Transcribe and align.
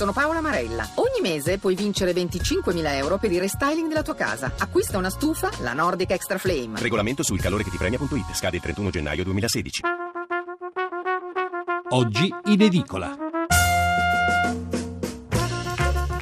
sono 0.00 0.12
Paola 0.12 0.40
Marella. 0.40 0.88
Ogni 0.94 1.20
mese 1.20 1.58
puoi 1.58 1.74
vincere 1.74 2.12
25.000 2.12 2.94
euro 2.94 3.18
per 3.18 3.30
il 3.32 3.38
restyling 3.38 3.86
della 3.86 4.02
tua 4.02 4.14
casa. 4.14 4.50
Acquista 4.56 4.96
una 4.96 5.10
stufa, 5.10 5.50
la 5.60 5.74
Nordic 5.74 6.12
Extra 6.12 6.38
Flame. 6.38 6.80
Regolamento 6.80 7.22
sul 7.22 7.38
calore 7.38 7.64
che 7.64 7.70
ti 7.70 7.76
premia.it. 7.76 8.32
Scade 8.32 8.56
il 8.56 8.62
31 8.62 8.88
gennaio 8.88 9.24
2016. 9.24 9.82
Oggi 11.90 12.34
in 12.46 12.62
edicola. 12.62 13.14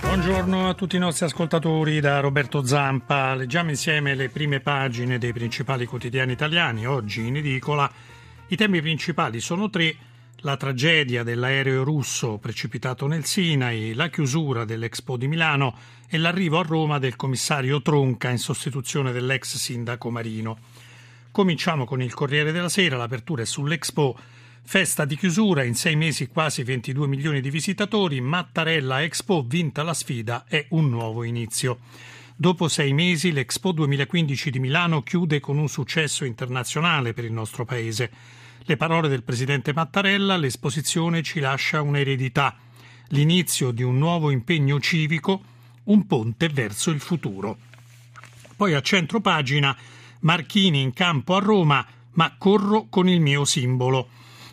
Buongiorno 0.01 0.69
a 0.69 0.75
tutti 0.75 0.97
i 0.97 0.99
nostri 0.99 1.27
ascoltatori 1.27 2.01
da 2.01 2.19
Roberto 2.19 2.67
Zampa. 2.67 3.37
Leggiamo 3.37 3.71
insieme 3.71 4.17
le 4.17 4.29
prime 4.29 4.59
pagine 4.59 5.19
dei 5.19 5.33
principali 5.33 5.87
quotidiani 5.87 6.33
italiani. 6.33 6.85
Oggi 6.85 7.29
in 7.29 7.37
edicola 7.37 7.89
i 8.49 8.57
temi 8.57 8.81
principali 8.81 9.39
sono 9.39 9.71
tre 9.71 9.95
la 10.43 10.57
tragedia 10.57 11.25
dell'aereo 11.25 11.83
russo 11.83 12.39
precipitato 12.39 13.07
nel 13.07 13.25
Sinai, 13.25 13.95
la 13.95 14.09
chiusura 14.09 14.65
dell'Expo 14.65 15.17
di 15.17 15.27
Milano 15.27 15.77
e 16.09 16.17
l'arrivo 16.17 16.59
a 16.59 16.63
Roma 16.63 16.99
del 16.99 17.17
commissario 17.17 17.83
Tronca 17.83 18.31
in 18.31 18.39
sostituzione 18.39 19.11
dell'ex 19.11 19.57
sindaco 19.57 20.11
Marino. 20.11 20.59
Cominciamo 21.33 21.85
con 21.85 22.01
il 22.03 22.15
Corriere 22.15 22.53
della 22.53 22.69
Sera, 22.69 22.97
l'apertura 22.97 23.43
è 23.43 23.47
sull'Expo. 23.47 24.17
Festa 24.63 25.05
di 25.05 25.17
chiusura, 25.17 25.65
in 25.65 25.75
sei 25.75 25.97
mesi 25.97 26.29
quasi 26.29 26.63
22 26.63 27.07
milioni 27.07 27.41
di 27.41 27.51
visitatori, 27.51 28.21
Mattarella 28.21 29.03
Expo, 29.03 29.43
vinta 29.47 29.83
la 29.83 29.95
sfida, 29.95 30.45
è 30.47 30.67
un 30.71 30.89
nuovo 30.89 31.25
inizio. 31.25 31.79
Dopo 32.37 32.69
sei 32.69 32.93
mesi 32.93 33.33
l'Expo 33.33 33.73
2015 33.73 34.51
di 34.51 34.61
Milano 34.61 35.03
chiude 35.03 35.41
con 35.41 35.59
un 35.59 35.69
successo 35.69 36.25
internazionale 36.25 37.13
per 37.13 37.25
il 37.25 37.33
nostro 37.33 37.65
paese. 37.65 38.11
Le 38.69 38.77
parole 38.77 39.09
del 39.09 39.23
presidente 39.23 39.73
Mattarella, 39.73 40.37
l'esposizione 40.37 41.23
ci 41.23 41.41
lascia 41.41 41.81
un'eredità, 41.81 42.55
l'inizio 43.09 43.71
di 43.71 43.83
un 43.83 43.97
nuovo 43.97 44.31
impegno 44.31 44.79
civico, 44.79 45.41
un 45.85 46.07
ponte 46.07 46.51
verso 46.51 46.91
il 46.91 47.01
futuro. 47.01 47.57
Poi 48.55 48.75
a 48.75 48.83
centro 48.83 49.21
pagina 49.21 49.75
Marchini 50.21 50.83
in 50.83 50.93
campo 50.93 51.35
a 51.35 51.39
Roma, 51.39 51.83
ma 52.13 52.35
corro 52.37 52.89
con 52.91 53.09
il 53.09 53.23
mio 53.23 53.47
simbolo. 53.47 54.11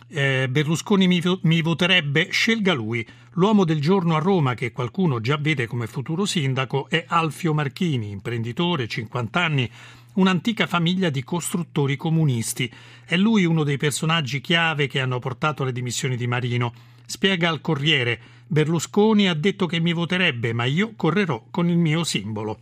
Eh, 0.08 0.48
Berlusconi 0.48 1.06
mi, 1.06 1.20
mi 1.42 1.60
voterebbe, 1.60 2.30
scelga 2.30 2.72
lui. 2.72 3.06
L'uomo 3.32 3.66
del 3.66 3.82
giorno 3.82 4.16
a 4.16 4.20
Roma, 4.20 4.54
che 4.54 4.72
qualcuno 4.72 5.20
già 5.20 5.36
vede 5.36 5.66
come 5.66 5.86
futuro 5.86 6.24
sindaco, 6.24 6.88
è 6.88 7.04
Alfio 7.06 7.52
Marchini, 7.52 8.12
imprenditore, 8.12 8.88
50 8.88 9.44
anni, 9.44 9.70
un'antica 10.16 10.66
famiglia 10.66 11.10
di 11.10 11.24
costruttori 11.24 11.96
comunisti. 11.96 12.70
È 13.04 13.16
lui 13.16 13.44
uno 13.44 13.64
dei 13.64 13.76
personaggi 13.76 14.40
chiave 14.40 14.86
che 14.86 15.00
hanno 15.00 15.18
portato 15.18 15.62
alle 15.62 15.72
dimissioni 15.72 16.16
di 16.16 16.26
Marino. 16.26 16.72
Spiega 17.06 17.48
al 17.48 17.60
Corriere: 17.60 18.20
Berlusconi 18.46 19.28
ha 19.28 19.34
detto 19.34 19.66
che 19.66 19.80
mi 19.80 19.92
voterebbe, 19.92 20.52
ma 20.52 20.64
io 20.64 20.92
correrò 20.96 21.46
con 21.50 21.68
il 21.68 21.76
mio 21.76 22.04
simbolo. 22.04 22.60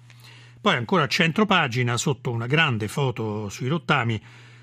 Poi 0.61 0.77
ancora 0.77 1.05
a 1.05 1.09
centro 1.09 1.45
pagina, 1.45 1.97
sotto 1.97 2.31
una 2.31 2.47
grande 2.47 2.89
foto 2.89 3.49
sui 3.49 3.69
rottami, 3.69 4.21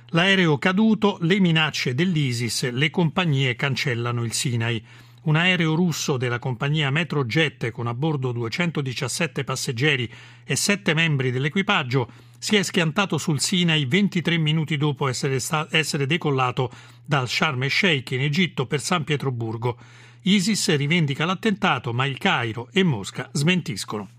l'aereo 0.09 0.57
caduto, 0.57 1.17
le 1.21 1.39
minacce 1.39 1.93
dell'ISIS, 1.93 2.71
le 2.71 2.89
compagnie 2.89 3.55
cancellano 3.55 4.23
il 4.23 4.33
Sinai. 4.33 4.83
Un 5.23 5.35
aereo 5.35 5.75
russo 5.75 6.17
della 6.17 6.39
compagnia 6.39 6.89
Metrojet 6.89 7.69
con 7.69 7.85
a 7.85 7.93
bordo 7.93 8.31
217 8.31 9.43
passeggeri 9.43 10.11
e 10.43 10.55
7 10.55 10.95
membri 10.95 11.29
dell'equipaggio 11.29 12.29
si 12.41 12.55
è 12.55 12.63
schiantato 12.63 13.19
sul 13.19 13.39
Sinai 13.39 13.85
23 13.85 14.35
minuti 14.39 14.75
dopo 14.75 15.07
essere, 15.07 15.37
sta- 15.37 15.67
essere 15.69 16.07
decollato 16.07 16.71
dal 17.05 17.29
Sharm 17.29 17.61
el-Sheikh 17.61 18.09
in 18.11 18.21
Egitto 18.21 18.65
per 18.65 18.81
San 18.81 19.03
Pietroburgo. 19.03 19.77
ISIS 20.23 20.75
rivendica 20.75 21.25
l'attentato, 21.25 21.93
ma 21.93 22.07
il 22.07 22.17
Cairo 22.17 22.69
e 22.71 22.81
Mosca 22.81 23.29
smentiscono. 23.31 24.09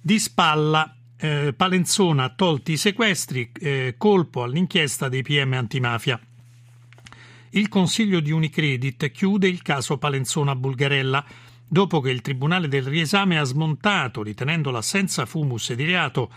Di 0.00 0.18
spalla, 0.18 0.96
eh, 1.18 1.52
Palenzona 1.54 2.30
tolti 2.30 2.72
i 2.72 2.76
sequestri, 2.78 3.52
eh, 3.60 3.94
colpo 3.98 4.42
all'inchiesta 4.42 5.10
dei 5.10 5.20
PM 5.20 5.52
antimafia. 5.52 6.18
Il 7.50 7.68
Consiglio 7.68 8.20
di 8.20 8.30
Unicredit 8.30 9.10
chiude 9.10 9.48
il 9.48 9.60
caso 9.60 9.98
Palenzona 9.98 10.56
Bulgarella 10.56 11.22
dopo 11.68 12.00
che 12.00 12.10
il 12.10 12.22
Tribunale 12.22 12.68
del 12.68 12.84
riesame 12.84 13.38
ha 13.38 13.44
smontato, 13.44 14.22
ritenendola 14.22 14.80
senza 14.80 15.26
fumus 15.26 15.74
di 15.74 15.84
reato, 15.84 16.30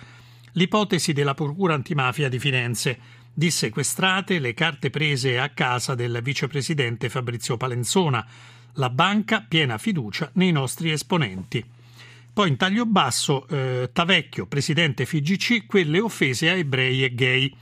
l'ipotesi 0.58 1.14
della 1.14 1.36
Procura 1.36 1.76
antimafia 1.76 2.28
di 2.28 2.40
Firenze 2.40 3.00
di 3.32 3.52
sequestrate 3.52 4.40
le 4.40 4.56
carte 4.56 4.90
prese 4.90 5.40
a 5.40 5.50
casa 5.50 5.94
del 5.94 6.20
vicepresidente 6.24 7.08
Fabrizio 7.08 7.56
Palenzona. 7.56 8.26
La 8.74 8.90
banca 8.90 9.46
piena 9.48 9.78
fiducia 9.78 10.30
nei 10.34 10.52
nostri 10.52 10.92
esponenti. 10.92 11.64
Poi 12.34 12.50
in 12.50 12.58
taglio 12.58 12.88
basso, 12.88 13.48
eh, 13.48 13.92
Tavecchio, 13.94 14.48
presidente 14.48 15.06
FIGC, 15.06 15.68
quelle 15.68 16.00
offese 16.00 16.50
a 16.50 16.54
ebrei 16.54 17.04
e 17.04 17.14
gay. 17.14 17.56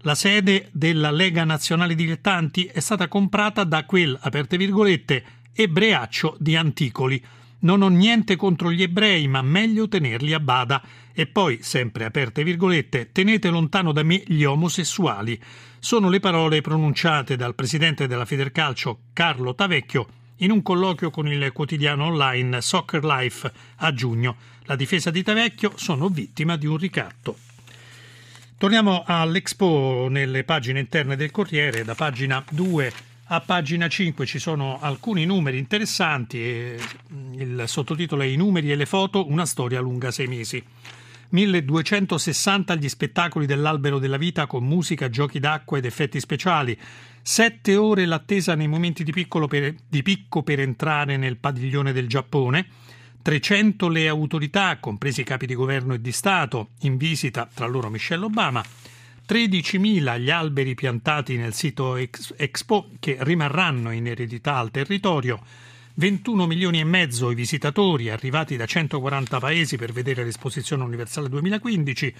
La 0.00 0.14
sede 0.14 0.68
della 0.72 1.10
Lega 1.10 1.44
Nazionale 1.44 1.94
Dilettanti 1.94 2.66
è 2.66 2.80
stata 2.80 3.08
comprata 3.08 3.64
da 3.64 3.84
quel, 3.86 4.16
aperte 4.20 4.58
virgolette, 4.58 5.24
ebreaccio 5.54 6.36
di 6.38 6.56
Anticoli. 6.56 7.22
Non 7.58 7.82
ho 7.82 7.88
niente 7.88 8.36
contro 8.36 8.70
gli 8.70 8.82
ebrei, 8.82 9.28
ma 9.28 9.42
meglio 9.42 9.88
tenerli 9.88 10.32
a 10.32 10.40
bada. 10.40 10.82
E 11.12 11.26
poi, 11.26 11.58
sempre 11.62 12.04
aperte 12.04 12.44
virgolette, 12.44 13.10
tenete 13.12 13.48
lontano 13.48 13.92
da 13.92 14.02
me 14.02 14.22
gli 14.26 14.44
omosessuali. 14.44 15.40
Sono 15.78 16.10
le 16.10 16.20
parole 16.20 16.60
pronunciate 16.60 17.36
dal 17.36 17.54
presidente 17.54 18.06
della 18.06 18.24
Federcalcio 18.24 19.00
Carlo 19.12 19.54
Tavecchio 19.54 20.06
in 20.40 20.50
un 20.50 20.62
colloquio 20.62 21.10
con 21.10 21.26
il 21.28 21.50
quotidiano 21.52 22.04
online 22.04 22.60
Soccer 22.60 23.04
Life 23.04 23.50
a 23.76 23.92
giugno. 23.94 24.36
La 24.64 24.76
difesa 24.76 25.10
di 25.10 25.22
Tavecchio 25.22 25.72
sono 25.76 26.08
vittima 26.08 26.56
di 26.56 26.66
un 26.66 26.76
ricatto. 26.76 27.38
Torniamo 28.58 29.04
all'Expo 29.06 30.08
nelle 30.10 30.44
pagine 30.44 30.80
interne 30.80 31.16
del 31.16 31.30
Corriere, 31.30 31.84
da 31.84 31.94
pagina 31.94 32.44
2 32.50 32.92
a 33.28 33.40
pagina 33.40 33.88
5 33.88 34.24
ci 34.24 34.38
sono 34.38 34.78
alcuni 34.80 35.24
numeri 35.24 35.58
interessanti, 35.58 36.38
il 36.38 37.64
sottotitolo 37.66 38.22
è 38.22 38.26
I 38.26 38.36
numeri 38.36 38.70
e 38.70 38.76
le 38.76 38.86
foto, 38.86 39.28
una 39.28 39.46
storia 39.46 39.80
lunga 39.80 40.12
sei 40.12 40.28
mesi. 40.28 40.62
1260 41.30 42.76
gli 42.76 42.88
spettacoli 42.88 43.46
dell'albero 43.46 43.98
della 43.98 44.16
vita 44.16 44.46
con 44.46 44.64
musica, 44.64 45.10
giochi 45.10 45.40
d'acqua 45.40 45.78
ed 45.78 45.86
effetti 45.86 46.20
speciali. 46.20 46.78
Sette 47.20 47.74
ore 47.74 48.06
l'attesa 48.06 48.54
nei 48.54 48.68
momenti 48.68 49.02
di, 49.02 49.12
per, 49.48 49.74
di 49.88 50.02
picco 50.02 50.44
per 50.44 50.60
entrare 50.60 51.16
nel 51.16 51.38
padiglione 51.38 51.92
del 51.92 52.06
Giappone. 52.06 52.68
300 53.22 53.88
le 53.88 54.06
autorità, 54.06 54.78
compresi 54.78 55.22
i 55.22 55.24
capi 55.24 55.46
di 55.46 55.54
governo 55.56 55.94
e 55.94 56.00
di 56.00 56.12
Stato, 56.12 56.68
in 56.82 56.96
visita, 56.96 57.48
tra 57.52 57.66
loro 57.66 57.90
Michelle 57.90 58.24
Obama. 58.24 58.62
13.000 59.28 60.20
gli 60.20 60.30
alberi 60.30 60.74
piantati 60.74 61.36
nel 61.36 61.52
sito 61.52 61.96
Expo 61.96 62.90
che 63.00 63.16
rimarranno 63.20 63.90
in 63.90 64.06
eredità 64.06 64.56
al 64.56 64.70
territorio, 64.70 65.42
21 65.94 66.46
milioni 66.46 66.78
e 66.78 66.84
mezzo 66.84 67.30
i 67.32 67.34
visitatori 67.34 68.08
arrivati 68.08 68.56
da 68.56 68.66
140 68.66 69.40
paesi 69.40 69.76
per 69.76 69.92
vedere 69.92 70.22
l'esposizione 70.22 70.84
universale 70.84 71.28
2015, 71.28 72.14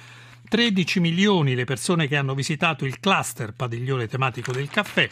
13 0.49 1.01
milioni 1.01 1.55
le 1.55 1.65
persone 1.65 2.09
che 2.09 2.17
hanno 2.17 2.35
visitato 2.35 2.85
il 2.85 2.99
cluster 2.99 3.53
padiglione 3.53 4.09
tematico 4.09 4.51
del 4.51 4.69
caffè 4.69 5.09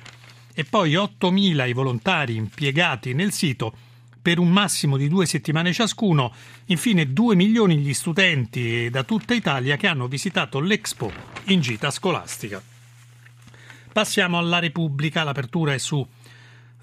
e 0.53 0.65
poi 0.65 0.94
8.000 0.94 1.69
i 1.69 1.72
volontari 1.72 2.34
impiegati 2.34 3.12
nel 3.15 3.33
sito 3.33 3.84
per 4.24 4.38
un 4.38 4.48
massimo 4.48 4.96
di 4.96 5.06
due 5.06 5.26
settimane 5.26 5.74
ciascuno, 5.74 6.32
infine 6.68 7.12
2 7.12 7.34
milioni 7.34 7.76
gli 7.76 7.92
studenti 7.92 8.88
da 8.88 9.02
tutta 9.02 9.34
Italia 9.34 9.76
che 9.76 9.86
hanno 9.86 10.08
visitato 10.08 10.60
l'Expo 10.60 11.12
in 11.48 11.60
gita 11.60 11.90
scolastica. 11.90 12.62
Passiamo 13.92 14.38
alla 14.38 14.60
Repubblica, 14.60 15.24
l'apertura 15.24 15.74
è 15.74 15.78
su 15.78 16.08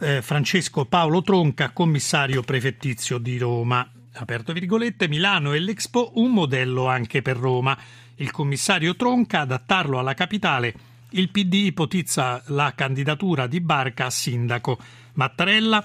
eh, 0.02 0.22
Francesco 0.22 0.85
Paolo 0.85 1.24
Tronca, 1.24 1.72
commissario 1.72 2.44
prefettizio 2.44 3.18
di 3.18 3.40
Roma. 3.40 3.91
Aperto 4.13 4.53
virgolette, 4.53 5.08
Milano 5.08 5.53
e 5.53 5.59
l'Expo 5.59 6.11
un 6.17 6.34
modello 6.34 6.85
anche 6.85 7.23
per 7.23 7.37
Roma. 7.37 7.76
Il 8.17 8.29
commissario 8.29 8.96
Tronca 8.96 9.40
adattarlo 9.40 9.97
alla 9.97 10.14
capitale. 10.14 10.76
Il 11.09 11.29
PD 11.29 11.53
ipotizza 11.53 12.44
la 12.49 12.73
candidatura 12.76 13.47
di 13.47 13.61
Barca 13.61 14.05
a 14.05 14.09
sindaco. 14.11 14.78
Mattarella 15.14 15.84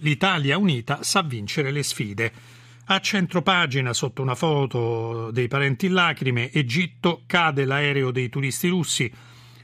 l'Italia 0.00 0.58
unita 0.58 1.02
sa 1.02 1.22
vincere 1.22 1.70
le 1.70 1.82
sfide. 1.82 2.32
A 2.86 3.00
centropagina, 3.00 3.92
sotto 3.92 4.22
una 4.22 4.34
foto 4.34 5.30
dei 5.30 5.48
parenti 5.48 5.86
in 5.86 5.94
lacrime, 5.94 6.52
Egitto 6.52 7.22
cade 7.26 7.64
l'aereo 7.64 8.10
dei 8.10 8.28
turisti 8.28 8.68
russi. 8.68 9.12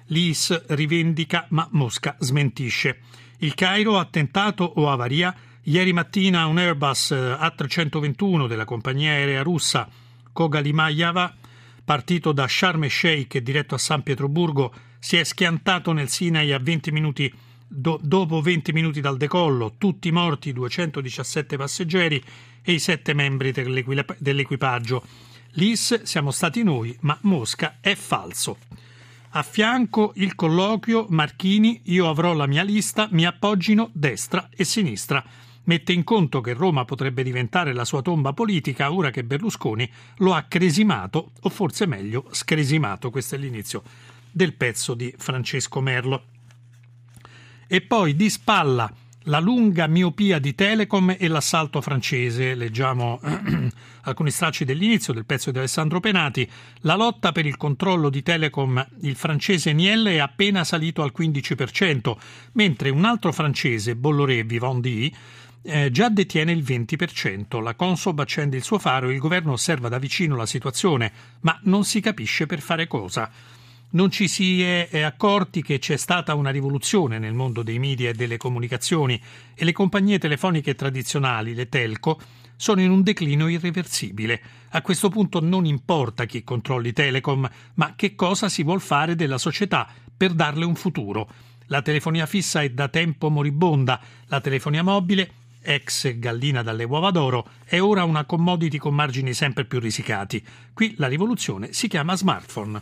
L'IS 0.07 0.67
rivendica 0.69 1.47
ma 1.51 1.69
Mosca 1.73 2.17
smentisce. 2.19 2.99
Il 3.39 3.55
Cairo 3.55 3.99
attentato 3.99 4.65
o 4.65 4.91
avaria? 4.91 5.35
Ieri 5.63 5.93
mattina 5.93 6.47
un 6.47 6.59
Airbus 6.59 7.13
A321 7.13 8.49
della 8.49 8.65
compagnia 8.65 9.13
aerea 9.13 9.43
russa 9.43 9.89
Kogalimayava, 10.33 11.35
partito 11.85 12.33
da 12.33 12.49
Sharm 12.49 12.85
el 12.85 12.91
Sheikh 12.91 13.37
e 13.37 13.43
diretto 13.43 13.75
a 13.75 13.79
San 13.79 14.03
Pietroburgo, 14.03 14.73
si 14.99 15.17
è 15.17 15.25
schiantato 15.25 15.93
nel 15.93 16.09
Sinai 16.09 16.53
a 16.53 16.59
20 16.59 16.91
minuti 16.91 17.33
do- 17.73 17.99
dopo 18.03 18.41
20 18.41 18.73
minuti 18.73 19.01
dal 19.01 19.17
decollo, 19.17 19.75
tutti 19.79 20.11
morti, 20.13 20.53
217 20.53 21.57
passeggeri 21.57 22.23
e 22.63 22.73
i 22.73 22.79
7 22.79 23.15
membri 23.15 23.53
dell'equi- 23.53 24.05
dell'equipaggio. 24.19 25.03
L'IS 25.53 26.03
siamo 26.03 26.31
stati 26.31 26.63
noi, 26.63 26.97
ma 27.01 27.17
Mosca 27.23 27.79
è 27.81 27.95
falso. 27.95 28.59
A 29.35 29.43
fianco 29.43 30.13
il 30.17 30.35
colloquio 30.35 31.07
Marchini, 31.09 31.81
io 31.85 32.09
avrò 32.09 32.35
la 32.35 32.47
mia 32.47 32.63
lista, 32.63 33.09
mi 33.13 33.25
appoggino 33.25 33.91
destra 33.93 34.49
e 34.55 34.65
sinistra. 34.65 35.25
Mette 35.65 35.93
in 35.93 36.05
conto 36.05 36.41
che 36.41 36.53
Roma 36.53 36.85
potrebbe 36.85 37.23
diventare 37.23 37.73
la 37.73 37.85
sua 37.85 38.03
tomba 38.03 38.33
politica 38.33 38.93
ora 38.93 39.11
che 39.11 39.25
Berlusconi 39.25 39.91
lo 40.17 40.35
ha 40.35 40.43
cresimato, 40.43 41.33
o 41.41 41.49
forse 41.49 41.87
meglio 41.87 42.27
scresimato. 42.31 43.11
Questo 43.11 43.37
è 43.37 43.39
l'inizio 43.39 43.83
del 44.31 44.55
pezzo 44.55 44.95
di 44.95 45.15
Francesco 45.17 45.81
Merlo. 45.81 46.25
E 47.73 47.81
poi 47.81 48.15
di 48.15 48.29
spalla 48.29 48.93
la 49.23 49.41
lunga 49.41 49.87
miopia 49.87 50.39
di 50.39 50.55
Telecom 50.55 51.17
e 51.19 51.27
l'assalto 51.27 51.81
francese. 51.81 52.55
Leggiamo 52.55 53.19
alcuni 54.05 54.31
stracci 54.31 54.67
dell'inizio 54.67 55.15
del 55.15 55.25
pezzo 55.25 55.51
di 55.51 55.57
Alessandro 55.57 55.99
Penati. 55.99 56.47
La 56.81 56.97
lotta 56.97 57.33
per 57.33 57.47
il 57.47 57.57
controllo 57.57 58.11
di 58.11 58.23
Telecom, 58.23 58.87
il 59.01 59.17
francese 59.17 59.73
Niel, 59.73 60.05
è 60.05 60.19
appena 60.19 60.65
salito 60.65 61.03
al 61.03 61.15
15%, 61.17 62.15
mentre 62.53 62.91
un 62.91 63.07
altro 63.07 63.33
francese, 63.33 63.97
Bolloré 63.97 64.45
Vivendi, 64.45 65.11
eh, 65.63 65.91
già 65.91 66.11
detiene 66.11 66.53
il 66.53 66.63
20%. 66.63 67.63
La 67.63 67.75
Consob 67.75 68.19
accende 68.19 68.59
il 68.59 68.65
suo 68.65 68.79
faro 68.79 69.09
e 69.09 69.15
il 69.15 69.19
governo 69.19 69.53
osserva 69.53 69.89
da 69.89 69.97
vicino 69.97 70.37
la 70.37 70.45
situazione, 70.45 71.11
ma 71.41 71.59
non 71.63 71.85
si 71.85 72.03
capisce 72.03 72.45
per 72.45 72.61
fare 72.61 72.87
cosa 72.87 73.31
non 73.93 74.11
ci 74.11 74.29
si 74.29 74.63
è 74.63 75.01
accorti 75.01 75.63
che 75.63 75.79
c'è 75.79 75.97
stata 75.97 76.35
una 76.35 76.51
rivoluzione 76.51 77.19
nel 77.19 77.35
mondo 77.35 77.63
dei 77.63 77.79
media 77.79 78.11
e 78.11 78.15
delle 78.15 78.37
comunicazioni 78.37 79.21
e 79.55 79.65
le 79.65 79.73
compagnie 79.73 80.19
telefoniche 80.19 80.75
tradizionali, 80.75 81.55
le 81.55 81.69
telco, 81.69 82.21
sono 82.57 82.81
in 82.81 82.91
un 82.91 83.03
declino 83.03 83.49
irreversibile. 83.49 84.41
A 84.71 84.83
questo 84.83 85.09
punto 85.09 85.41
non 85.41 85.67
importa 85.67 86.27
chi 86.27 86.45
controlli 86.45 86.93
Telecom, 86.93 87.49
ma 87.75 87.95
che 87.97 88.15
cosa 88.15 88.49
si 88.49 88.63
vuol 88.63 88.81
fare 88.81 89.15
della 89.15 89.39
società 89.39 89.89
per 90.17 90.33
darle 90.33 90.65
un 90.65 90.75
futuro. 90.75 91.29
La 91.67 91.83
telefonia 91.83 92.27
fissa 92.27 92.63
è 92.63 92.71
da 92.71 92.89
tempo 92.89 93.31
moribonda, 93.31 94.01
la 94.27 94.41
telefonia 94.41 94.83
mobile 94.83 95.31
ex 95.63 96.17
gallina 96.19 96.63
dalle 96.63 96.85
uova 96.85 97.11
d'oro, 97.11 97.49
è 97.65 97.81
ora 97.81 98.05
una 98.05 98.25
commodity 98.25 98.79
con 98.79 98.95
margini 98.95 99.33
sempre 99.33 99.65
più 99.65 99.79
risicati. 99.79 100.45
Qui 100.73 100.95
la 100.99 101.09
rivoluzione 101.09 101.73
si 101.73 101.89
chiama 101.89 102.17
smartphone. 102.17 102.81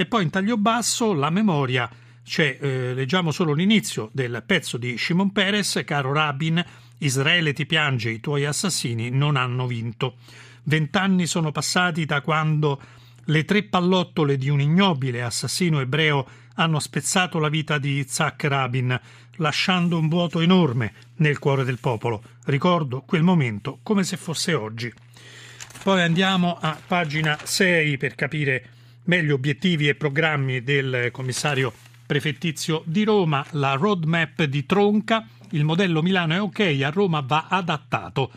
E 0.00 0.06
poi 0.06 0.22
in 0.22 0.30
taglio 0.30 0.56
basso 0.56 1.12
la 1.12 1.28
memoria, 1.28 1.90
c'è, 2.22 2.56
eh, 2.60 2.94
leggiamo 2.94 3.32
solo 3.32 3.52
l'inizio 3.52 4.10
del 4.12 4.44
pezzo 4.46 4.76
di 4.76 4.96
Shimon 4.96 5.32
Peres, 5.32 5.82
caro 5.84 6.12
Rabin, 6.12 6.64
Israele 6.98 7.52
ti 7.52 7.66
piange, 7.66 8.10
i 8.10 8.20
tuoi 8.20 8.44
assassini 8.44 9.10
non 9.10 9.34
hanno 9.34 9.66
vinto. 9.66 10.18
Vent'anni 10.62 11.26
sono 11.26 11.50
passati 11.50 12.04
da 12.04 12.20
quando 12.20 12.80
le 13.24 13.44
tre 13.44 13.64
pallottole 13.64 14.36
di 14.36 14.48
un 14.48 14.60
ignobile 14.60 15.24
assassino 15.24 15.80
ebreo 15.80 16.28
hanno 16.54 16.78
spezzato 16.78 17.40
la 17.40 17.48
vita 17.48 17.78
di 17.78 17.94
Yitzhak 17.94 18.44
Rabin, 18.44 19.00
lasciando 19.38 19.98
un 19.98 20.06
vuoto 20.06 20.38
enorme 20.38 20.92
nel 21.16 21.40
cuore 21.40 21.64
del 21.64 21.80
popolo. 21.80 22.22
Ricordo 22.44 23.00
quel 23.00 23.24
momento 23.24 23.80
come 23.82 24.04
se 24.04 24.16
fosse 24.16 24.54
oggi. 24.54 24.94
Poi 25.82 26.00
andiamo 26.02 26.56
a 26.60 26.78
pagina 26.86 27.36
6 27.42 27.96
per 27.96 28.14
capire 28.14 28.76
meglio 29.08 29.34
obiettivi 29.34 29.88
e 29.88 29.94
programmi 29.94 30.62
del 30.62 31.08
commissario 31.12 31.72
prefettizio 32.06 32.82
di 32.84 33.04
Roma, 33.04 33.44
la 33.52 33.72
roadmap 33.72 34.44
di 34.44 34.66
Tronca, 34.66 35.26
il 35.50 35.64
modello 35.64 36.02
Milano 36.02 36.34
è 36.34 36.40
ok, 36.40 36.80
a 36.82 36.90
Roma 36.90 37.20
va 37.20 37.46
adattato. 37.48 38.30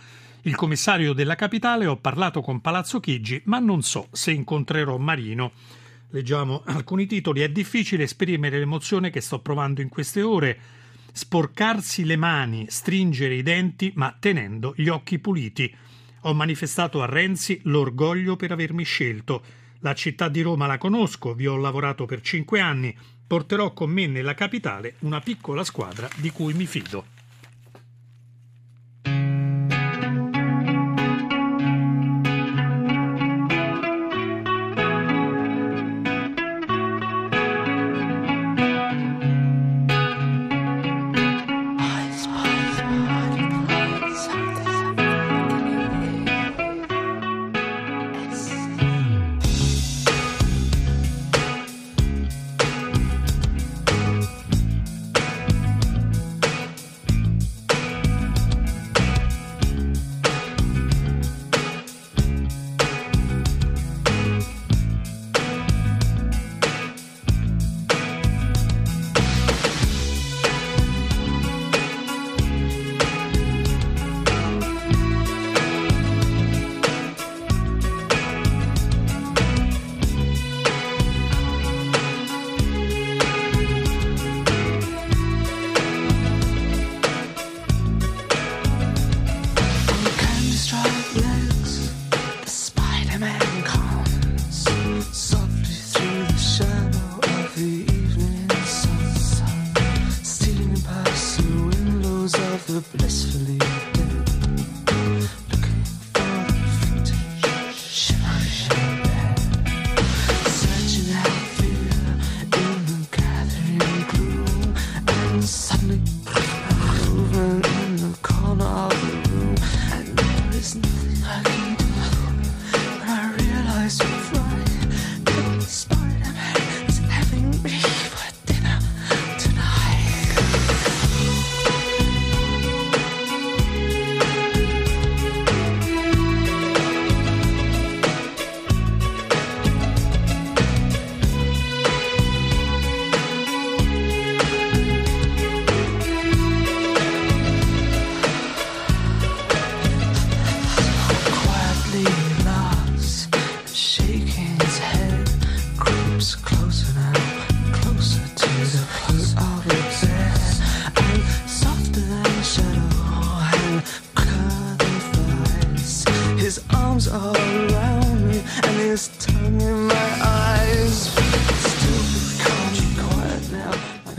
Il 0.43 0.55
commissario 0.55 1.13
della 1.13 1.35
capitale 1.35 1.85
ho 1.85 1.97
parlato 1.97 2.41
con 2.41 2.61
Palazzo 2.61 2.99
Chigi, 2.99 3.41
ma 3.45 3.59
non 3.59 3.81
so 3.81 4.07
se 4.11 4.31
incontrerò 4.31 4.97
Marino. 4.97 5.51
Leggiamo 6.09 6.63
alcuni 6.65 7.05
titoli. 7.05 7.41
È 7.41 7.49
difficile 7.49 8.03
esprimere 8.03 8.57
l'emozione 8.57 9.09
che 9.09 9.21
sto 9.21 9.39
provando 9.39 9.81
in 9.81 9.89
queste 9.89 10.21
ore. 10.21 10.57
Sporcarsi 11.11 12.05
le 12.05 12.15
mani, 12.15 12.65
stringere 12.69 13.35
i 13.35 13.43
denti, 13.43 13.91
ma 13.95 14.15
tenendo 14.17 14.73
gli 14.77 14.87
occhi 14.87 15.19
puliti. 15.19 15.73
Ho 16.21 16.33
manifestato 16.33 17.01
a 17.01 17.05
Renzi 17.05 17.59
l'orgoglio 17.63 18.37
per 18.37 18.51
avermi 18.53 18.83
scelto. 18.83 19.43
La 19.83 19.95
città 19.95 20.29
di 20.29 20.41
Roma 20.41 20.67
la 20.67 20.77
conosco, 20.77 21.33
vi 21.33 21.47
ho 21.47 21.55
lavorato 21.55 22.05
per 22.05 22.21
cinque 22.21 22.59
anni, 22.59 22.95
porterò 23.25 23.73
con 23.73 23.89
me 23.89 24.05
nella 24.05 24.35
capitale 24.35 24.95
una 24.99 25.19
piccola 25.21 25.63
squadra 25.63 26.07
di 26.17 26.29
cui 26.29 26.53
mi 26.53 26.67
fido. 26.67 27.20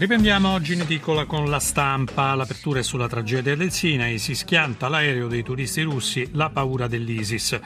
Riprendiamo 0.03 0.49
oggi 0.49 0.73
in 0.73 0.81
edicola 0.81 1.27
con 1.27 1.49
la 1.49 1.61
stampa. 1.61 2.35
L'apertura 2.35 2.81
è 2.81 2.83
sulla 2.83 3.07
tragedia 3.07 3.55
del 3.55 3.71
Sinai. 3.71 4.19
Si 4.19 4.35
schianta 4.35 4.89
l'aereo 4.89 5.29
dei 5.29 5.45
turisti 5.45 5.83
russi, 5.83 6.29
la 6.33 6.51
paura 6.51 6.89
dell'ISIS. 6.89 7.61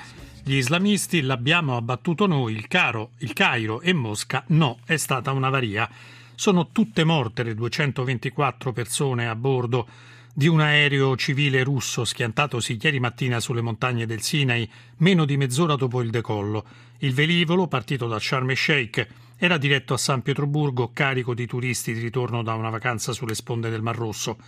Gli 0.45 0.57
islamisti 0.57 1.23
l'abbiamo 1.23 1.79
abbattuto 1.79 2.27
noi, 2.27 2.53
il, 2.53 2.69
Caro, 2.69 3.13
il 3.21 3.33
Cairo 3.33 3.81
e 3.81 3.95
Mosca 3.95 4.45
no, 4.49 4.81
è 4.85 4.99
stata 4.99 5.33
un'avaria. 5.33 5.89
Sono 6.35 6.69
tutte 6.73 7.05
morte 7.05 7.43
le 7.43 7.55
224 7.55 8.71
persone 8.71 9.27
a 9.27 9.35
bordo 9.35 9.89
di 10.35 10.47
un 10.47 10.61
aereo 10.61 11.17
civile 11.17 11.65
russo 11.65 12.05
schiantatosi 12.05 12.79
ieri 12.79 13.01
mattina 13.01 13.41
sulle 13.41 13.63
montagne 13.63 14.05
del 14.05 14.21
Sinai, 14.21 14.71
meno 14.99 15.25
di 15.25 15.39
mezz'ora 15.39 15.75
dopo 15.75 16.03
il 16.03 16.11
decollo. 16.11 16.67
Il 16.99 17.15
velivolo, 17.15 17.67
partito 17.67 18.07
da 18.07 18.19
Sharm 18.21 18.51
el 18.51 18.59
Sheikh, 18.59 19.09
era 19.39 19.59
diretto 19.59 19.95
a 19.95 19.99
San 19.99 20.23
Pietroburgo 20.23 20.91
carico 20.93 21.35
di 21.35 21.47
turisti 21.47 21.93
di 21.93 22.01
ritorno 22.01 22.43
da 22.43 22.55
una 22.55 22.71
vacanza 22.71 23.13
sulle 23.13 23.35
sponde 23.35 23.69
del 23.69 23.83
Mar 23.83 23.97
Rosso. 23.97 24.39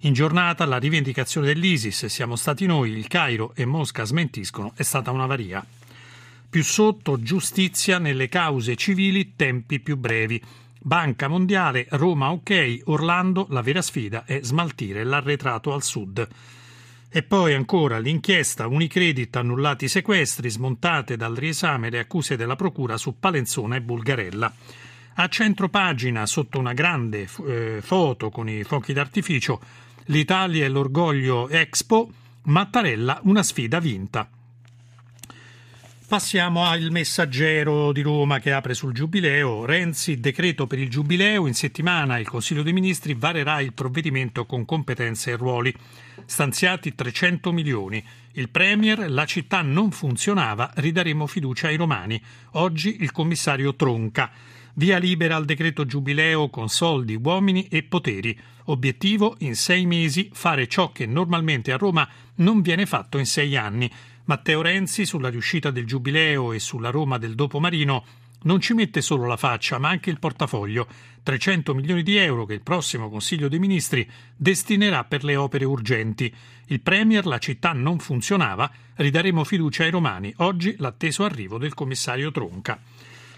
In 0.00 0.12
giornata 0.12 0.64
la 0.64 0.78
rivendicazione 0.78 1.46
dell'ISIS, 1.46 2.06
siamo 2.06 2.36
stati 2.36 2.66
noi, 2.66 2.90
il 2.90 3.08
Cairo 3.08 3.52
e 3.54 3.64
Mosca 3.64 4.04
smentiscono, 4.04 4.72
è 4.74 4.82
stata 4.82 5.10
un'avaria. 5.10 5.64
Più 6.48 6.62
sotto, 6.62 7.20
giustizia 7.20 7.98
nelle 7.98 8.28
cause 8.28 8.76
civili, 8.76 9.34
tempi 9.36 9.80
più 9.80 9.96
brevi. 9.96 10.42
Banca 10.78 11.28
Mondiale, 11.28 11.86
Roma 11.90 12.30
ok, 12.30 12.80
Orlando, 12.84 13.46
la 13.50 13.62
vera 13.62 13.80
sfida 13.80 14.24
è 14.24 14.40
smaltire 14.42 15.04
l'arretrato 15.04 15.72
al 15.72 15.82
sud. 15.82 16.28
E 17.14 17.22
poi 17.22 17.52
ancora 17.52 17.98
l'inchiesta 17.98 18.66
Unicredit 18.66 19.36
annullati 19.36 19.84
i 19.84 19.88
sequestri, 19.88 20.48
smontate 20.48 21.14
dal 21.14 21.34
riesame 21.34 21.90
le 21.90 21.98
accuse 21.98 22.36
della 22.36 22.56
Procura 22.56 22.96
su 22.96 23.18
Palenzona 23.18 23.76
e 23.76 23.82
Bulgarella. 23.82 24.50
A 25.16 25.28
centro 25.28 25.68
pagina, 25.68 26.24
sotto 26.24 26.58
una 26.58 26.72
grande 26.72 27.28
eh, 27.46 27.80
foto 27.82 28.30
con 28.30 28.48
i 28.48 28.64
fuochi 28.64 28.94
d'artificio, 28.94 29.60
l'Italia 30.06 30.64
e 30.64 30.70
l'orgoglio 30.70 31.50
Expo, 31.50 32.10
Mattarella 32.44 33.20
una 33.24 33.42
sfida 33.42 33.78
vinta. 33.78 34.26
Passiamo 36.12 36.66
al 36.66 36.90
messaggero 36.90 37.90
di 37.90 38.02
Roma 38.02 38.38
che 38.38 38.52
apre 38.52 38.74
sul 38.74 38.92
giubileo. 38.92 39.64
Renzi, 39.64 40.20
decreto 40.20 40.66
per 40.66 40.78
il 40.78 40.90
giubileo. 40.90 41.46
In 41.46 41.54
settimana 41.54 42.18
il 42.18 42.28
Consiglio 42.28 42.62
dei 42.62 42.74
Ministri 42.74 43.14
varerà 43.14 43.60
il 43.62 43.72
provvedimento 43.72 44.44
con 44.44 44.66
competenze 44.66 45.30
e 45.30 45.36
ruoli. 45.36 45.74
Stanziati 46.26 46.94
300 46.94 47.50
milioni. 47.50 48.04
Il 48.32 48.50
Premier, 48.50 49.10
la 49.10 49.24
città 49.24 49.62
non 49.62 49.90
funzionava, 49.90 50.70
ridaremo 50.74 51.26
fiducia 51.26 51.68
ai 51.68 51.76
romani. 51.76 52.22
Oggi 52.50 52.98
il 53.00 53.10
commissario 53.10 53.74
Tronca. 53.74 54.30
Via 54.74 54.98
libera 54.98 55.36
al 55.36 55.46
decreto 55.46 55.86
giubileo 55.86 56.50
con 56.50 56.68
soldi, 56.68 57.14
uomini 57.14 57.68
e 57.68 57.84
poteri. 57.84 58.38
Obiettivo 58.64 59.36
in 59.38 59.54
sei 59.54 59.86
mesi 59.86 60.28
fare 60.30 60.66
ciò 60.66 60.92
che 60.92 61.06
normalmente 61.06 61.72
a 61.72 61.78
Roma 61.78 62.06
non 62.36 62.60
viene 62.60 62.84
fatto 62.84 63.16
in 63.16 63.26
sei 63.26 63.56
anni 63.56 63.90
Matteo 64.32 64.62
Renzi 64.62 65.04
sulla 65.04 65.28
riuscita 65.28 65.70
del 65.70 65.84
Giubileo 65.84 66.54
e 66.54 66.58
sulla 66.58 66.88
Roma 66.88 67.18
del 67.18 67.34
dopo 67.34 67.60
Marino 67.60 68.02
non 68.44 68.62
ci 68.62 68.72
mette 68.72 69.02
solo 69.02 69.26
la 69.26 69.36
faccia, 69.36 69.76
ma 69.76 69.90
anche 69.90 70.08
il 70.08 70.18
portafoglio, 70.18 70.88
300 71.22 71.74
milioni 71.74 72.02
di 72.02 72.16
euro 72.16 72.46
che 72.46 72.54
il 72.54 72.62
prossimo 72.62 73.10
Consiglio 73.10 73.48
dei 73.48 73.58
Ministri 73.58 74.10
destinerà 74.34 75.04
per 75.04 75.22
le 75.22 75.36
opere 75.36 75.66
urgenti. 75.66 76.34
Il 76.68 76.80
Premier, 76.80 77.26
la 77.26 77.36
città 77.36 77.74
non 77.74 77.98
funzionava, 77.98 78.72
ridaremo 78.94 79.44
fiducia 79.44 79.84
ai 79.84 79.90
romani. 79.90 80.32
Oggi 80.38 80.76
l'atteso 80.78 81.24
arrivo 81.24 81.58
del 81.58 81.74
commissario 81.74 82.30
Tronca. 82.30 82.80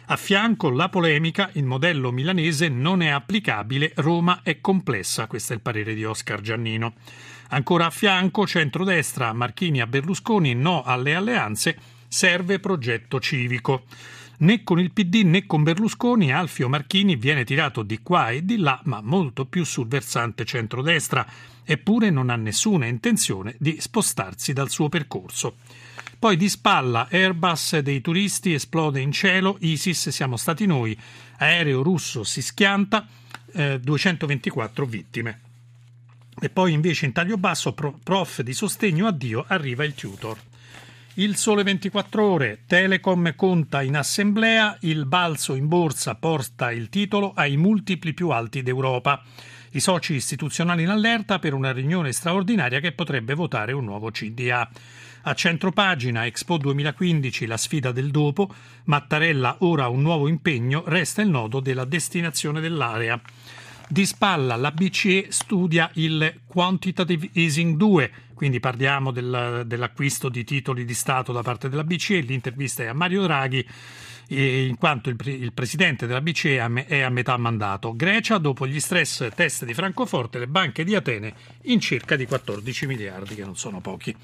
A 0.06 0.16
fianco 0.16 0.70
la 0.70 0.88
polemica, 0.90 1.50
il 1.54 1.64
modello 1.64 2.12
milanese 2.12 2.68
non 2.68 3.02
è 3.02 3.08
applicabile, 3.08 3.94
Roma 3.96 4.42
è 4.44 4.60
complessa, 4.60 5.26
questo 5.26 5.54
è 5.54 5.56
il 5.56 5.62
parere 5.62 5.92
di 5.92 6.04
Oscar 6.04 6.40
Giannino. 6.40 6.94
Ancora 7.48 7.86
a 7.86 7.90
fianco, 7.90 8.46
centrodestra, 8.46 9.32
Marchini 9.32 9.80
a 9.80 9.86
Berlusconi, 9.86 10.54
no 10.54 10.82
alle 10.82 11.14
alleanze, 11.14 11.78
serve 12.08 12.58
progetto 12.58 13.20
civico. 13.20 13.84
Né 14.36 14.64
con 14.64 14.80
il 14.80 14.90
PD 14.90 15.22
né 15.24 15.46
con 15.46 15.62
Berlusconi 15.62 16.32
Alfio 16.32 16.68
Marchini 16.68 17.14
viene 17.14 17.44
tirato 17.44 17.82
di 17.82 18.00
qua 18.02 18.30
e 18.30 18.44
di 18.44 18.56
là, 18.56 18.80
ma 18.84 19.00
molto 19.00 19.46
più 19.46 19.64
sul 19.64 19.86
versante 19.86 20.44
centrodestra, 20.44 21.24
eppure 21.64 22.10
non 22.10 22.30
ha 22.30 22.36
nessuna 22.36 22.86
intenzione 22.86 23.54
di 23.58 23.76
spostarsi 23.80 24.52
dal 24.52 24.70
suo 24.70 24.88
percorso. 24.88 25.56
Poi 26.18 26.36
di 26.36 26.48
spalla 26.48 27.08
Airbus 27.10 27.78
dei 27.78 28.00
turisti 28.00 28.54
esplode 28.54 29.00
in 29.00 29.12
cielo, 29.12 29.56
ISIS 29.60 30.08
siamo 30.08 30.36
stati 30.36 30.66
noi, 30.66 30.98
aereo 31.38 31.82
russo 31.82 32.24
si 32.24 32.42
schianta, 32.42 33.06
eh, 33.52 33.78
224 33.78 34.86
vittime. 34.86 35.40
E 36.40 36.48
poi 36.48 36.72
invece 36.72 37.06
in 37.06 37.12
taglio 37.12 37.36
basso, 37.36 37.72
prof 37.72 38.40
di 38.42 38.52
sostegno 38.52 39.06
addio, 39.06 39.44
arriva 39.46 39.84
il 39.84 39.94
tutor. 39.94 40.38
Il 41.14 41.36
sole 41.36 41.62
24 41.62 42.24
ore, 42.24 42.62
Telecom 42.66 43.36
conta 43.36 43.82
in 43.82 43.96
assemblea, 43.96 44.76
il 44.80 45.06
balzo 45.06 45.54
in 45.54 45.68
borsa 45.68 46.16
porta 46.16 46.72
il 46.72 46.88
titolo 46.88 47.32
ai 47.34 47.56
multipli 47.56 48.12
più 48.14 48.30
alti 48.30 48.62
d'Europa. 48.62 49.22
I 49.70 49.80
soci 49.80 50.14
istituzionali 50.14 50.82
in 50.82 50.88
allerta 50.88 51.38
per 51.38 51.54
una 51.54 51.72
riunione 51.72 52.10
straordinaria 52.10 52.80
che 52.80 52.90
potrebbe 52.90 53.34
votare 53.34 53.70
un 53.70 53.84
nuovo 53.84 54.10
CDA. 54.10 54.68
A 55.26 55.34
centropagina 55.34 56.26
Expo 56.26 56.56
2015 56.56 57.46
la 57.46 57.56
sfida 57.56 57.92
del 57.92 58.10
dopo, 58.10 58.52
Mattarella 58.84 59.58
ora 59.60 59.88
un 59.88 60.02
nuovo 60.02 60.26
impegno, 60.26 60.82
resta 60.86 61.22
il 61.22 61.28
nodo 61.28 61.60
della 61.60 61.84
destinazione 61.84 62.60
dell'area. 62.60 63.20
Di 63.86 64.06
spalla 64.06 64.56
la 64.56 64.70
BCE 64.70 65.26
studia 65.28 65.90
il 65.94 66.40
Quantitative 66.46 67.28
Easing 67.34 67.76
2, 67.76 68.10
quindi 68.32 68.58
parliamo 68.58 69.10
del, 69.10 69.64
dell'acquisto 69.66 70.30
di 70.30 70.42
titoli 70.42 70.84
di 70.84 70.94
Stato 70.94 71.32
da 71.32 71.42
parte 71.42 71.68
della 71.68 71.84
BCE. 71.84 72.20
L'intervista 72.20 72.82
è 72.82 72.86
a 72.86 72.94
Mario 72.94 73.22
Draghi, 73.22 73.64
in 74.28 74.76
quanto 74.78 75.10
il, 75.10 75.16
il 75.24 75.52
presidente 75.52 76.06
della 76.06 76.22
BCE 76.22 76.56
è 76.86 77.00
a 77.00 77.10
metà 77.10 77.36
mandato. 77.36 77.94
Grecia, 77.94 78.38
dopo 78.38 78.66
gli 78.66 78.80
stress 78.80 79.28
test 79.34 79.64
di 79.66 79.74
Francoforte, 79.74 80.38
le 80.38 80.48
banche 80.48 80.82
di 80.82 80.94
Atene 80.94 81.34
in 81.64 81.78
circa 81.78 82.16
di 82.16 82.26
14 82.26 82.86
miliardi, 82.86 83.34
che 83.34 83.44
non 83.44 83.56
sono 83.56 83.80
pochi. 83.80 84.16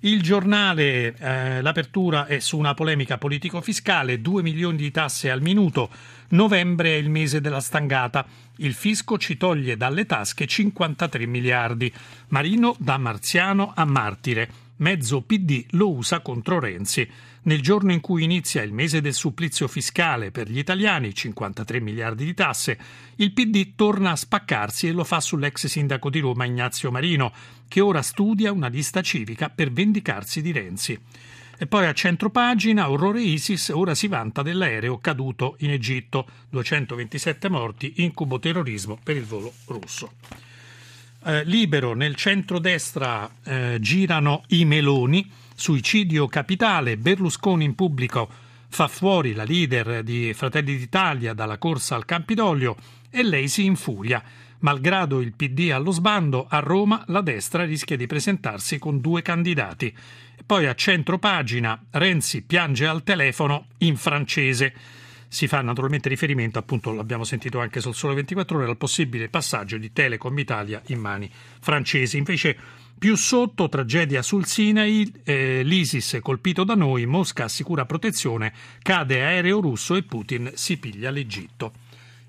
Il 0.00 0.22
giornale, 0.22 1.16
eh, 1.16 1.60
l'apertura 1.60 2.26
è 2.26 2.38
su 2.38 2.56
una 2.56 2.74
polemica 2.74 3.18
politico-fiscale, 3.18 4.20
2 4.20 4.42
milioni 4.42 4.76
di 4.76 4.92
tasse 4.92 5.28
al 5.28 5.42
minuto, 5.42 5.90
novembre 6.28 6.90
è 6.90 6.98
il 6.98 7.10
mese 7.10 7.40
della 7.40 7.60
stangata, 7.60 8.24
il 8.58 8.74
fisco 8.74 9.18
ci 9.18 9.36
toglie 9.36 9.76
dalle 9.76 10.06
tasche 10.06 10.46
53 10.46 11.26
miliardi, 11.26 11.92
Marino 12.28 12.76
da 12.78 12.96
marziano 12.96 13.72
a 13.74 13.84
martire, 13.84 14.48
mezzo 14.76 15.20
PD 15.22 15.66
lo 15.70 15.90
usa 15.90 16.20
contro 16.20 16.60
Renzi. 16.60 17.08
Nel 17.48 17.62
giorno 17.62 17.92
in 17.92 18.00
cui 18.00 18.24
inizia 18.24 18.60
il 18.60 18.74
mese 18.74 19.00
del 19.00 19.14
supplizio 19.14 19.68
fiscale 19.68 20.30
per 20.30 20.50
gli 20.50 20.58
italiani, 20.58 21.14
53 21.14 21.80
miliardi 21.80 22.26
di 22.26 22.34
tasse, 22.34 22.78
il 23.16 23.32
PD 23.32 23.72
torna 23.74 24.10
a 24.10 24.16
spaccarsi 24.16 24.86
e 24.86 24.92
lo 24.92 25.02
fa 25.02 25.18
sull'ex 25.18 25.64
sindaco 25.64 26.10
di 26.10 26.20
Roma 26.20 26.44
Ignazio 26.44 26.90
Marino, 26.90 27.32
che 27.66 27.80
ora 27.80 28.02
studia 28.02 28.52
una 28.52 28.68
lista 28.68 29.00
civica 29.00 29.48
per 29.48 29.72
vendicarsi 29.72 30.42
di 30.42 30.52
Renzi. 30.52 30.98
E 31.56 31.66
poi 31.66 31.86
a 31.86 31.94
centro 31.94 32.28
pagina, 32.28 32.90
orrore 32.90 33.22
ISIS, 33.22 33.70
ora 33.70 33.94
si 33.94 34.08
vanta 34.08 34.42
dell'aereo 34.42 34.98
caduto 34.98 35.56
in 35.60 35.70
Egitto, 35.70 36.26
227 36.50 37.48
morti, 37.48 37.94
incubo 38.02 38.38
terrorismo 38.38 38.98
per 39.02 39.16
il 39.16 39.24
volo 39.24 39.54
russo. 39.68 40.12
Eh, 41.24 41.44
libero, 41.44 41.94
nel 41.94 42.14
centro-destra 42.14 43.30
eh, 43.42 43.78
girano 43.80 44.42
i 44.48 44.66
meloni, 44.66 45.46
Suicidio 45.60 46.28
capitale, 46.28 46.96
Berlusconi 46.96 47.64
in 47.64 47.74
pubblico 47.74 48.30
fa 48.68 48.86
fuori 48.86 49.32
la 49.32 49.42
leader 49.42 50.04
di 50.04 50.32
Fratelli 50.32 50.76
d'Italia 50.76 51.34
dalla 51.34 51.58
corsa 51.58 51.96
al 51.96 52.04
Campidoglio 52.04 52.76
e 53.10 53.24
lei 53.24 53.48
si 53.48 53.64
infuria. 53.64 54.22
Malgrado 54.60 55.20
il 55.20 55.32
PD 55.34 55.72
allo 55.72 55.90
sbando, 55.90 56.46
a 56.48 56.60
Roma 56.60 57.02
la 57.08 57.22
destra 57.22 57.64
rischia 57.64 57.96
di 57.96 58.06
presentarsi 58.06 58.78
con 58.78 59.00
due 59.00 59.20
candidati. 59.20 59.92
Poi 60.46 60.64
a 60.66 60.74
centro 60.76 61.18
pagina 61.18 61.86
Renzi 61.90 62.42
piange 62.42 62.86
al 62.86 63.02
telefono 63.02 63.66
in 63.78 63.96
francese. 63.96 64.72
Si 65.30 65.46
fa 65.46 65.60
naturalmente 65.60 66.08
riferimento, 66.08 66.58
appunto 66.58 66.90
l'abbiamo 66.92 67.22
sentito 67.22 67.60
anche 67.60 67.80
sul 67.80 67.94
Sole 67.94 68.14
24 68.14 68.56
ore, 68.56 68.66
al 68.66 68.78
possibile 68.78 69.28
passaggio 69.28 69.76
di 69.76 69.92
Telecom 69.92 70.38
Italia 70.38 70.80
in 70.86 70.98
mani 70.98 71.30
francesi. 71.60 72.16
Invece 72.16 72.56
più 72.98 73.14
sotto, 73.14 73.68
tragedia 73.68 74.22
sul 74.22 74.46
Sinai, 74.46 75.12
eh, 75.24 75.62
l'ISIS 75.62 76.18
colpito 76.22 76.64
da 76.64 76.74
noi, 76.74 77.04
Mosca 77.06 77.44
assicura 77.44 77.84
protezione, 77.84 78.52
cade 78.82 79.22
aereo 79.22 79.60
russo 79.60 79.94
e 79.94 80.02
Putin 80.02 80.50
si 80.54 80.78
piglia 80.78 81.10
l'Egitto. 81.10 81.72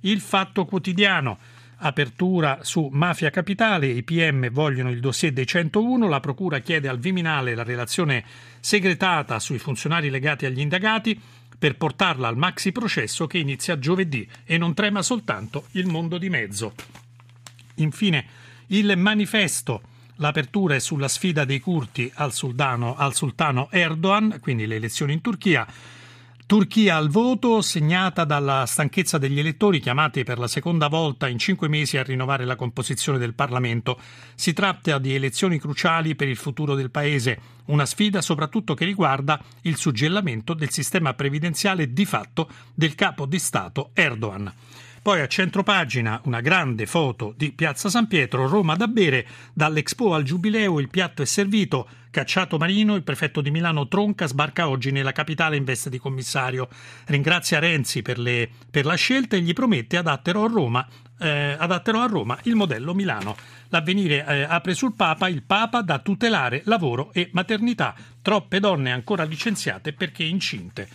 Il 0.01 0.19
fatto 0.19 0.65
quotidiano. 0.65 1.39
Apertura 1.81 2.59
su 2.63 2.89
Mafia 2.91 3.29
Capitale, 3.29 3.87
i 3.87 4.03
PM 4.03 4.51
vogliono 4.51 4.91
il 4.91 4.99
dossier 4.99 5.31
dei 5.31 5.47
101, 5.47 6.09
la 6.09 6.19
Procura 6.19 6.59
chiede 6.59 6.89
al 6.89 6.99
Viminale 6.99 7.55
la 7.55 7.63
relazione 7.63 8.25
segretata 8.59 9.39
sui 9.39 9.59
funzionari 9.59 10.09
legati 10.09 10.45
agli 10.45 10.59
indagati, 10.59 11.17
per 11.59 11.75
portarla 11.75 12.27
al 12.27 12.37
maxi 12.37 12.71
processo 12.71 13.27
che 13.27 13.37
inizia 13.37 13.77
giovedì 13.77 14.27
e 14.45 14.57
non 14.57 14.73
trema 14.73 15.01
soltanto 15.03 15.65
il 15.71 15.85
mondo 15.85 16.17
di 16.17 16.29
mezzo. 16.29 16.73
Infine, 17.75 18.25
il 18.67 18.97
manifesto 18.97 19.81
L'apertura 20.21 20.75
è 20.75 20.79
sulla 20.79 21.07
sfida 21.07 21.45
dei 21.45 21.59
curti 21.59 22.11
al, 22.15 22.33
sultano, 22.33 22.95
al 22.95 23.15
sultano 23.15 23.69
Erdogan, 23.71 24.39
quindi 24.41 24.67
le 24.67 24.75
elezioni 24.75 25.13
in 25.13 25.21
Turchia. 25.21 25.65
Turchia 26.49 26.95
al 26.95 27.09
voto, 27.09 27.61
segnata 27.61 28.25
dalla 28.25 28.65
stanchezza 28.65 29.19
degli 29.19 29.37
elettori 29.37 29.79
chiamati 29.79 30.23
per 30.23 30.39
la 30.39 30.47
seconda 30.47 30.87
volta 30.87 31.27
in 31.27 31.37
cinque 31.37 31.67
mesi 31.67 31.95
a 31.95 32.01
rinnovare 32.01 32.43
la 32.43 32.55
composizione 32.55 33.19
del 33.19 33.35
Parlamento. 33.35 33.99
Si 34.33 34.51
tratta 34.51 34.97
di 34.97 35.13
elezioni 35.13 35.59
cruciali 35.59 36.15
per 36.15 36.27
il 36.27 36.37
futuro 36.37 36.73
del 36.73 36.89
Paese, 36.89 37.39
una 37.65 37.85
sfida 37.85 38.19
soprattutto 38.23 38.73
che 38.73 38.85
riguarda 38.85 39.39
il 39.61 39.77
suggellamento 39.77 40.55
del 40.55 40.71
sistema 40.71 41.13
previdenziale 41.13 41.93
di 41.93 42.05
fatto 42.05 42.49
del 42.73 42.95
capo 42.95 43.27
di 43.27 43.37
Stato 43.37 43.91
Erdogan. 43.93 44.51
Poi 45.01 45.21
a 45.21 45.27
centropagina 45.27 46.19
una 46.25 46.41
grande 46.41 46.85
foto 46.85 47.33
di 47.35 47.51
Piazza 47.53 47.89
San 47.89 48.07
Pietro, 48.07 48.47
Roma 48.47 48.75
da 48.75 48.87
bere, 48.87 49.25
dall'Expo 49.53 50.13
al 50.13 50.23
Giubileo 50.23 50.79
il 50.79 50.89
piatto 50.89 51.21
è 51.21 51.25
servito, 51.25 51.87
Cacciato 52.11 52.57
Marino, 52.57 52.95
il 52.95 53.03
prefetto 53.03 53.39
di 53.39 53.51
Milano 53.51 53.87
Tronca, 53.87 54.25
sbarca 54.25 54.67
oggi 54.67 54.91
nella 54.91 55.11
capitale 55.11 55.57
in 55.57 55.63
veste 55.63 55.91
di 55.91 55.99
commissario. 55.99 56.67
Ringrazia 57.05 57.59
Renzi 57.59 58.01
per, 58.01 58.17
le, 58.17 58.49
per 58.69 58.85
la 58.85 58.95
scelta 58.95 59.35
e 59.35 59.41
gli 59.41 59.53
promette 59.53 59.95
adatterò 59.95 60.45
a 60.45 60.47
Roma, 60.47 60.87
eh, 61.19 61.55
adatterò 61.57 62.01
a 62.01 62.07
Roma 62.07 62.37
il 62.43 62.55
modello 62.55 62.95
Milano. 62.95 63.37
L'avvenire 63.69 64.25
eh, 64.25 64.41
apre 64.41 64.73
sul 64.73 64.95
Papa, 64.95 65.29
il 65.29 65.43
Papa 65.43 65.81
da 65.81 65.99
tutelare 65.99 66.63
lavoro 66.65 67.13
e 67.13 67.29
maternità. 67.31 67.93
Troppe 68.23 68.59
donne 68.59 68.91
ancora 68.91 69.23
licenziate 69.23 69.93
perché 69.93 70.23
incinte. 70.23 70.89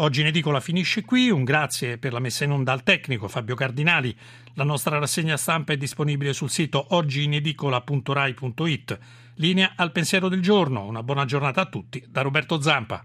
Oggi 0.00 0.20
in 0.20 0.28
edicola 0.28 0.60
finisce 0.60 1.04
qui, 1.04 1.28
un 1.28 1.42
grazie 1.42 1.98
per 1.98 2.12
la 2.12 2.20
messa 2.20 2.44
in 2.44 2.52
onda 2.52 2.70
al 2.70 2.84
tecnico 2.84 3.26
Fabio 3.26 3.56
Cardinali. 3.56 4.16
La 4.54 4.62
nostra 4.62 4.96
rassegna 4.96 5.36
stampa 5.36 5.72
è 5.72 5.76
disponibile 5.76 6.32
sul 6.32 6.50
sito 6.50 6.86
oggiinedicola.rai.it. 6.90 8.98
Linea 9.34 9.72
al 9.74 9.90
pensiero 9.90 10.28
del 10.28 10.40
giorno. 10.40 10.84
Una 10.84 11.02
buona 11.02 11.24
giornata 11.24 11.62
a 11.62 11.66
tutti 11.66 12.04
da 12.08 12.20
Roberto 12.20 12.60
Zampa. 12.60 13.04